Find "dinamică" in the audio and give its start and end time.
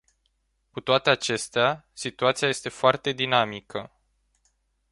3.11-3.91